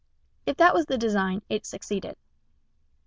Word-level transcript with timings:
If 0.47 0.57
that 0.57 0.73
was 0.73 0.87
the 0.87 0.97
design, 0.97 1.43
it 1.47 1.63
succeeded. 1.63 2.17